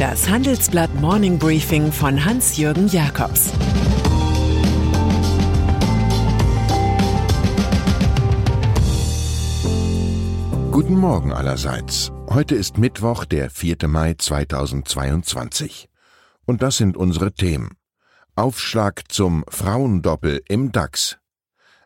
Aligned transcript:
Das 0.00 0.30
Handelsblatt 0.30 0.94
Morning 0.94 1.38
Briefing 1.38 1.92
von 1.92 2.24
Hans-Jürgen 2.24 2.88
Jakobs 2.88 3.52
Guten 10.70 10.96
Morgen 10.96 11.34
allerseits. 11.34 12.10
Heute 12.30 12.54
ist 12.54 12.78
Mittwoch, 12.78 13.26
der 13.26 13.50
4. 13.50 13.76
Mai 13.88 14.14
2022. 14.14 15.90
Und 16.46 16.62
das 16.62 16.78
sind 16.78 16.96
unsere 16.96 17.34
Themen. 17.34 17.76
Aufschlag 18.36 19.02
zum 19.12 19.44
Frauendoppel 19.50 20.40
im 20.48 20.72
DAX. 20.72 21.18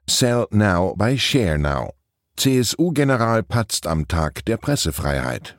Sell 0.08 0.46
Now 0.52 0.94
bei 0.96 1.18
Share 1.18 1.58
Now. 1.58 1.94
CSU-General 2.36 3.42
patzt 3.42 3.88
am 3.88 4.06
Tag 4.06 4.44
der 4.44 4.58
Pressefreiheit. 4.58 5.58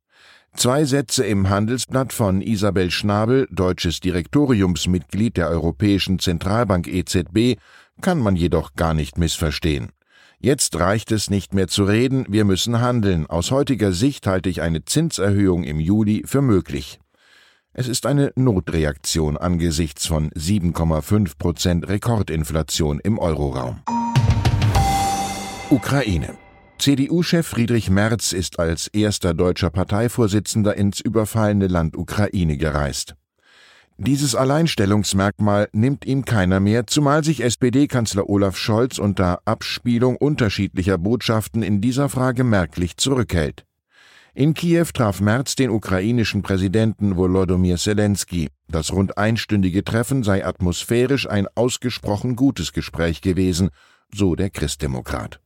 Zwei 0.54 0.84
Sätze 0.84 1.26
im 1.26 1.50
Handelsblatt 1.50 2.12
von 2.12 2.40
Isabel 2.40 2.92
Schnabel, 2.92 3.48
deutsches 3.50 3.98
Direktoriumsmitglied 3.98 5.36
der 5.36 5.48
Europäischen 5.48 6.20
Zentralbank 6.20 6.86
EZB, 6.86 7.58
kann 8.00 8.20
man 8.20 8.36
jedoch 8.36 8.74
gar 8.74 8.94
nicht 8.94 9.18
missverstehen. 9.18 9.90
Jetzt 10.38 10.78
reicht 10.78 11.10
es 11.10 11.30
nicht 11.30 11.52
mehr 11.52 11.66
zu 11.66 11.82
reden, 11.82 12.26
wir 12.28 12.44
müssen 12.44 12.80
handeln. 12.80 13.26
Aus 13.26 13.50
heutiger 13.50 13.90
Sicht 13.90 14.28
halte 14.28 14.48
ich 14.48 14.62
eine 14.62 14.84
Zinserhöhung 14.84 15.64
im 15.64 15.80
Juli 15.80 16.22
für 16.26 16.42
möglich. 16.42 17.00
Es 17.72 17.86
ist 17.86 18.04
eine 18.04 18.32
Notreaktion 18.34 19.36
angesichts 19.36 20.04
von 20.04 20.30
7,5 20.30 21.38
Prozent 21.38 21.88
Rekordinflation 21.88 22.98
im 22.98 23.16
Euroraum. 23.16 23.80
Ukraine. 25.70 26.36
CDU-Chef 26.80 27.46
Friedrich 27.46 27.88
Merz 27.88 28.32
ist 28.32 28.58
als 28.58 28.88
erster 28.88 29.34
deutscher 29.34 29.70
Parteivorsitzender 29.70 30.76
ins 30.76 31.00
überfallene 31.00 31.68
Land 31.68 31.96
Ukraine 31.96 32.56
gereist. 32.56 33.14
Dieses 33.98 34.34
Alleinstellungsmerkmal 34.34 35.68
nimmt 35.72 36.04
ihm 36.04 36.24
keiner 36.24 36.58
mehr, 36.58 36.88
zumal 36.88 37.22
sich 37.22 37.44
SPD-Kanzler 37.44 38.28
Olaf 38.28 38.56
Scholz 38.56 38.98
unter 38.98 39.42
Abspielung 39.44 40.16
unterschiedlicher 40.16 40.98
Botschaften 40.98 41.62
in 41.62 41.80
dieser 41.80 42.08
Frage 42.08 42.42
merklich 42.42 42.96
zurückhält. 42.96 43.64
In 44.32 44.54
Kiew 44.54 44.86
traf 44.94 45.20
Merz 45.20 45.56
den 45.56 45.70
ukrainischen 45.70 46.42
Präsidenten 46.42 47.16
Volodymyr 47.16 47.76
Zelensky. 47.78 48.48
Das 48.68 48.92
rund 48.92 49.18
einstündige 49.18 49.82
Treffen 49.82 50.22
sei 50.22 50.46
atmosphärisch 50.46 51.28
ein 51.28 51.48
ausgesprochen 51.56 52.36
gutes 52.36 52.72
Gespräch 52.72 53.22
gewesen, 53.22 53.70
so 54.14 54.36
der 54.36 54.50
Christdemokrat. 54.50 55.40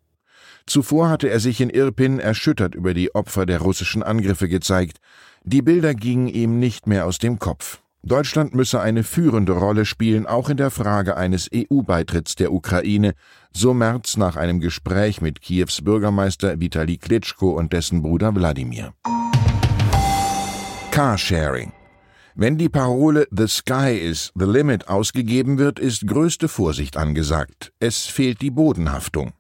Zuvor 0.67 1.09
hatte 1.09 1.28
er 1.28 1.41
sich 1.41 1.61
in 1.61 1.71
Irpin 1.71 2.19
erschüttert 2.19 2.75
über 2.75 2.93
die 2.93 3.15
Opfer 3.15 3.47
der 3.47 3.61
russischen 3.61 4.03
Angriffe 4.03 4.49
gezeigt. 4.49 4.99
Die 5.44 5.62
Bilder 5.62 5.94
gingen 5.94 6.28
ihm 6.28 6.59
nicht 6.59 6.87
mehr 6.87 7.06
aus 7.06 7.19
dem 7.19 7.39
Kopf. 7.39 7.81
Deutschland 8.06 8.54
müsse 8.54 8.82
eine 8.82 9.03
führende 9.03 9.53
Rolle 9.53 9.87
spielen, 9.87 10.26
auch 10.26 10.50
in 10.50 10.59
der 10.59 10.70
Frage 10.70 11.16
eines 11.16 11.48
EU-Beitritts 11.54 12.34
der 12.34 12.53
Ukraine, 12.53 13.15
so 13.50 13.72
Merz 13.72 14.19
nach 14.19 14.37
einem 14.37 14.60
Gespräch 14.60 15.22
mit 15.22 15.41
Kiews 15.41 15.81
Bürgermeister 15.81 16.60
Vitali 16.60 16.98
Klitschko 16.98 17.53
und 17.53 17.72
dessen 17.72 18.03
Bruder 18.03 18.34
Wladimir. 18.34 18.93
Carsharing. 20.91 21.72
Wenn 22.34 22.59
die 22.59 22.69
Parole 22.69 23.26
The 23.31 23.48
Sky 23.48 23.97
is 23.97 24.32
the 24.34 24.44
Limit 24.44 24.88
ausgegeben 24.88 25.56
wird, 25.56 25.78
ist 25.78 26.06
größte 26.06 26.48
Vorsicht 26.48 26.98
angesagt. 26.98 27.72
Es 27.81 28.04
fehlt 28.04 28.43
die 28.43 28.50
Bodenhaftung. 28.50 29.32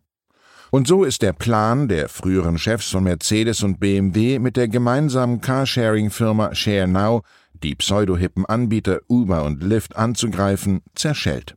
Und 0.70 0.88
so 0.88 1.04
ist 1.04 1.22
der 1.22 1.32
Plan 1.32 1.86
der 1.86 2.08
früheren 2.08 2.58
Chefs 2.58 2.90
von 2.90 3.04
Mercedes 3.04 3.62
und 3.62 3.78
BMW 3.78 4.38
mit 4.38 4.56
der 4.56 4.68
gemeinsamen 4.68 5.40
Carsharing-Firma 5.40 6.54
ShareNow 6.54 7.22
die 7.64 7.74
pseudohippen 7.74 8.44
Anbieter 8.44 9.00
Uber 9.08 9.44
und 9.44 9.62
Lyft 9.62 9.96
anzugreifen, 9.96 10.82
zerschellt. 10.94 11.56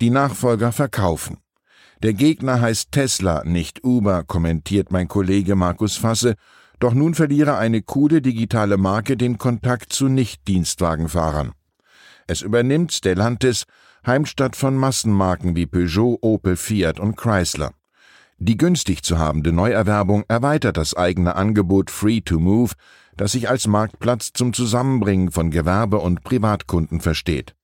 Die 0.00 0.10
Nachfolger 0.10 0.72
verkaufen. 0.72 1.38
Der 2.02 2.14
Gegner 2.14 2.60
heißt 2.60 2.92
Tesla, 2.92 3.42
nicht 3.44 3.84
Uber, 3.84 4.24
kommentiert 4.24 4.90
mein 4.90 5.08
Kollege 5.08 5.54
Markus 5.54 5.96
Fasse, 5.96 6.36
doch 6.78 6.94
nun 6.94 7.14
verliere 7.14 7.56
eine 7.58 7.82
coole 7.82 8.22
digitale 8.22 8.76
Marke 8.76 9.16
den 9.16 9.38
Kontakt 9.38 9.92
zu 9.92 10.08
Nicht-Dienstwagenfahrern. 10.08 11.52
Es 12.26 12.42
übernimmt 12.42 12.92
Stellantis, 12.92 13.64
Heimstatt 14.06 14.56
von 14.56 14.76
Massenmarken 14.76 15.54
wie 15.54 15.66
Peugeot, 15.66 16.18
Opel, 16.22 16.56
Fiat 16.56 16.98
und 16.98 17.16
Chrysler. 17.16 17.72
Die 18.38 18.56
günstig 18.56 19.04
zu 19.04 19.18
habende 19.18 19.52
Neuerwerbung 19.52 20.24
erweitert 20.26 20.76
das 20.76 20.94
eigene 20.94 21.36
Angebot 21.36 21.90
Free 21.90 22.20
to 22.20 22.40
Move, 22.40 22.72
das 23.16 23.32
sich 23.32 23.48
als 23.48 23.66
Marktplatz 23.66 24.32
zum 24.32 24.52
Zusammenbringen 24.52 25.30
von 25.30 25.50
Gewerbe- 25.50 26.00
und 26.00 26.24
Privatkunden 26.24 27.00
versteht. 27.00 27.54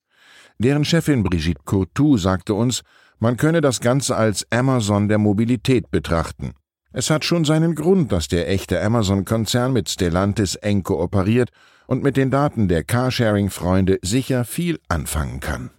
Deren 0.58 0.84
Chefin 0.84 1.22
Brigitte 1.22 1.62
Courtou 1.64 2.16
sagte 2.16 2.54
uns, 2.54 2.82
man 3.20 3.36
könne 3.36 3.60
das 3.60 3.80
Ganze 3.80 4.16
als 4.16 4.46
Amazon 4.50 5.08
der 5.08 5.18
Mobilität 5.18 5.90
betrachten. 5.90 6.54
Es 6.92 7.10
hat 7.10 7.24
schon 7.24 7.44
seinen 7.44 7.74
Grund, 7.74 8.12
dass 8.12 8.28
der 8.28 8.48
echte 8.48 8.82
Amazon-Konzern 8.82 9.72
mit 9.72 9.88
Stellantis 9.88 10.54
eng 10.54 10.82
kooperiert 10.82 11.50
und 11.86 12.02
mit 12.02 12.16
den 12.16 12.30
Daten 12.30 12.68
der 12.68 12.84
Carsharing-Freunde 12.84 13.98
sicher 14.02 14.44
viel 14.44 14.78
anfangen 14.88 15.40
kann. 15.40 15.70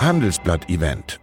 Handelsblatt-Event 0.00 1.20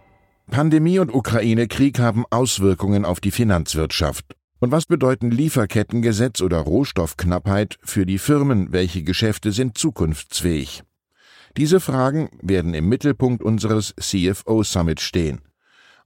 Pandemie 0.50 0.98
und 0.98 1.14
Ukraine-Krieg 1.14 1.98
haben 1.98 2.24
Auswirkungen 2.30 3.04
auf 3.04 3.20
die 3.20 3.30
Finanzwirtschaft. 3.30 4.36
Und 4.62 4.70
was 4.70 4.86
bedeuten 4.86 5.32
Lieferkettengesetz 5.32 6.40
oder 6.40 6.58
Rohstoffknappheit 6.58 7.80
für 7.82 8.06
die 8.06 8.18
Firmen? 8.18 8.68
Welche 8.70 9.02
Geschäfte 9.02 9.50
sind 9.50 9.76
zukunftsfähig? 9.76 10.84
Diese 11.56 11.80
Fragen 11.80 12.30
werden 12.40 12.72
im 12.72 12.88
Mittelpunkt 12.88 13.42
unseres 13.42 13.92
CFO 13.98 14.62
Summit 14.62 15.00
stehen. 15.00 15.40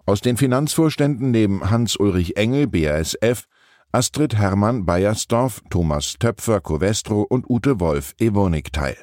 Aus 0.07 0.23
den 0.23 0.39
Finanzvorständen 0.39 1.33
nehmen 1.33 1.69
Hans-Ulrich 1.69 2.39
Engel, 2.39 2.67
BASF, 2.67 3.45
Astrid 3.93 4.37
Hermann, 4.37 4.87
Bayersdorf, 4.87 5.61
Thomas 5.69 6.15
Töpfer, 6.19 6.63
Covestro 6.63 7.27
und 7.29 7.51
Ute 7.51 7.79
Wolf, 7.79 8.15
Evonik 8.19 8.73
teil. 8.73 8.97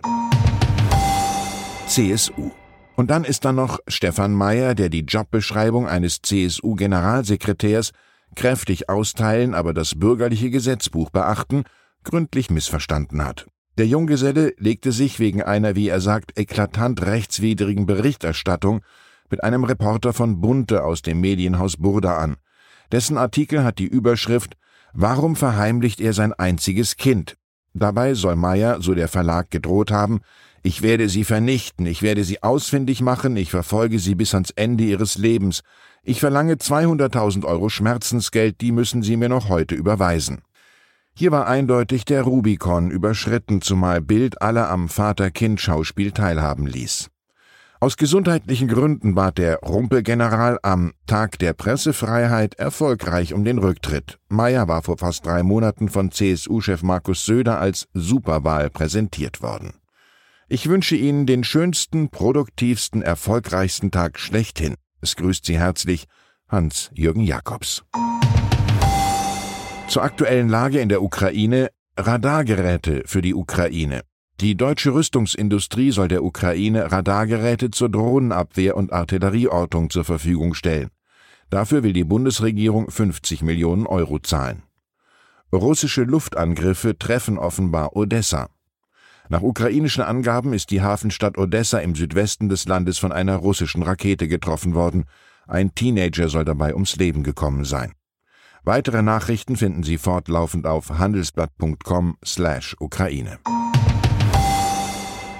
CSU. 1.86 2.50
Und 2.96 3.12
dann 3.12 3.24
ist 3.24 3.46
da 3.46 3.52
noch 3.52 3.78
Stefan 3.88 4.34
Mayer, 4.34 4.74
der 4.74 4.90
die 4.90 5.02
Jobbeschreibung 5.02 5.88
eines 5.88 6.24
CSU-Generalsekretärs 6.24 7.92
kräftig 8.36 8.90
austeilen, 8.90 9.54
aber 9.54 9.74
das 9.74 9.96
bürgerliche 9.96 10.50
Gesetzbuch 10.50 11.10
beachten, 11.10 11.64
gründlich 12.04 12.50
missverstanden 12.50 13.24
hat. 13.24 13.48
Der 13.78 13.88
Junggeselle 13.88 14.54
legte 14.58 14.92
sich 14.92 15.20
wegen 15.20 15.42
einer, 15.42 15.76
wie 15.76 15.88
er 15.88 16.00
sagt, 16.00 16.38
eklatant 16.38 17.02
rechtswidrigen 17.02 17.86
Berichterstattung 17.86 18.82
mit 19.30 19.44
einem 19.44 19.64
Reporter 19.64 20.14
von 20.14 20.42
Bunte 20.42 20.84
aus 20.84 21.02
dem 21.02 21.22
Medienhaus 21.22 21.78
Burda 21.78 22.18
an. 22.18 22.36
Dessen 22.92 23.18
Artikel 23.18 23.64
hat 23.64 23.80
die 23.80 23.88
Überschrift 23.88 24.56
Warum 24.94 25.36
verheimlicht 25.36 26.00
er 26.00 26.14
sein 26.14 26.34
einziges 26.34 26.98
Kind? 26.98 27.36
Dabei 27.74 28.14
soll 28.14 28.36
Meyer, 28.36 28.80
so 28.80 28.94
der 28.94 29.08
Verlag, 29.08 29.50
gedroht 29.50 29.90
haben, 29.90 30.22
ich 30.64 30.82
werde 30.82 31.10
sie 31.10 31.26
vernichten, 31.26 31.86
ich 31.86 32.02
werde 32.02 32.24
sie 32.24 32.42
ausfindig 32.42 33.02
machen, 33.02 33.36
ich 33.36 33.52
verfolge 33.52 34.00
sie 34.00 34.16
bis 34.16 34.34
ans 34.34 34.52
Ende 34.52 34.86
ihres 34.86 35.18
Lebens, 35.18 35.62
ich 36.04 36.20
verlange 36.22 36.56
200.000 36.56 37.46
Euro 37.46 37.70
Schmerzensgeld, 37.70 38.62
die 38.62 38.72
müssen 38.72 39.04
sie 39.04 39.18
mir 39.18 39.30
noch 39.30 39.50
heute 39.50 39.76
überweisen. 39.76 40.42
Hier 41.16 41.32
war 41.32 41.48
eindeutig 41.48 42.06
der 42.06 42.24
Rubikon 42.24 42.90
überschritten, 42.90 43.62
zumal 43.62 44.02
Bild 44.02 44.42
alle 44.42 44.68
am 44.68 44.90
Vater-Kind-Schauspiel 44.90 46.12
teilhaben 46.12 46.66
ließ. 46.66 47.10
Aus 47.80 47.98
gesundheitlichen 47.98 48.70
Gründen 48.70 49.14
bat 49.14 49.38
der 49.38 49.60
Rumpelgeneral 49.60 50.58
am 50.64 50.94
Tag 51.06 51.38
der 51.40 51.52
Pressefreiheit 51.52 52.56
erfolgreich 52.56 53.34
um 53.34 53.44
den 53.44 53.58
Rücktritt. 53.58 54.20
Meyer 54.30 54.70
war 54.70 54.82
vor 54.82 54.98
fast 54.98 55.26
drei 55.26 55.44
Monaten 55.44 55.90
von 55.90 56.10
CSU-Chef 56.10 56.82
Markus 56.82 57.26
Söder 57.26 57.60
als 57.60 57.90
Superwahl 57.94 58.70
präsentiert 58.70 59.42
worden. 59.42 59.74
Ich 60.50 60.68
wünsche 60.68 60.96
Ihnen 60.96 61.26
den 61.26 61.44
schönsten, 61.44 62.10
produktivsten, 62.10 63.02
erfolgreichsten 63.02 63.92
Tag 63.92 64.20
schlechthin. 64.20 64.76
Es 65.02 65.16
grüßt 65.16 65.46
Sie 65.46 65.58
herzlich 65.58 66.06
Hans-Jürgen 66.50 67.24
Jakobs. 67.24 67.84
Zur 69.88 70.04
aktuellen 70.04 70.50
Lage 70.50 70.80
in 70.80 70.90
der 70.90 71.02
Ukraine 71.02 71.70
Radargeräte 71.98 73.04
für 73.06 73.22
die 73.22 73.34
Ukraine. 73.34 74.02
Die 74.42 74.56
deutsche 74.56 74.94
Rüstungsindustrie 74.94 75.92
soll 75.92 76.08
der 76.08 76.24
Ukraine 76.24 76.92
Radargeräte 76.92 77.72
zur 77.72 77.90
Drohnenabwehr 77.90 78.76
und 78.76 78.92
Artillerieortung 78.92 79.90
zur 79.90 80.04
Verfügung 80.04 80.54
stellen. 80.56 80.90
Dafür 81.50 81.84
will 81.84 81.94
die 81.94 82.04
Bundesregierung 82.04 82.90
50 82.90 83.44
Millionen 83.44 83.86
Euro 83.86 84.20
zahlen. 84.20 84.64
Russische 85.52 86.04
Luftangriffe 86.04 86.98
treffen 86.98 87.38
offenbar 87.38 87.96
Odessa. 87.96 88.50
Nach 89.30 89.42
ukrainischen 89.42 90.04
Angaben 90.04 90.52
ist 90.54 90.70
die 90.70 90.82
Hafenstadt 90.82 91.38
Odessa 91.38 91.80
im 91.80 91.96
Südwesten 91.96 92.50
des 92.50 92.68
Landes 92.68 92.98
von 92.98 93.12
einer 93.12 93.38
russischen 93.38 93.84
Rakete 93.84 94.28
getroffen 94.28 94.76
worden. 94.76 95.06
Ein 95.48 95.74
Teenager 95.76 96.28
soll 96.30 96.46
dabei 96.46 96.74
ums 96.74 96.96
Leben 96.98 97.24
gekommen 97.24 97.66
sein. 97.66 97.94
Weitere 98.64 99.02
Nachrichten 99.02 99.58
finden 99.58 99.84
Sie 99.84 99.98
fortlaufend 99.98 100.66
auf 100.66 100.98
handelsblatt.com/Ukraine. 100.98 103.40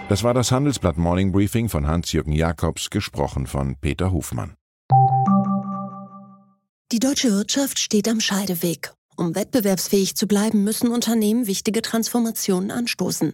Das 0.10 0.24
war 0.24 0.34
das 0.34 0.52
Handelsblatt 0.52 0.98
Morning 0.98 1.32
Briefing 1.32 1.70
von 1.70 1.88
Hans-Jürgen 1.88 2.34
Jakobs, 2.34 2.90
gesprochen 2.90 3.48
von 3.48 3.78
Peter 3.80 4.12
Hofmann. 4.12 4.56
Die 6.92 7.00
deutsche 7.00 7.32
Wirtschaft 7.32 7.80
steht 7.80 8.10
am 8.10 8.20
Scheideweg. 8.20 8.92
Um 9.16 9.36
wettbewerbsfähig 9.36 10.16
zu 10.16 10.28
bleiben, 10.28 10.64
müssen 10.64 10.90
Unternehmen 10.90 11.48
wichtige 11.48 11.82
Transformationen 11.82 12.72
anstoßen. 12.72 13.34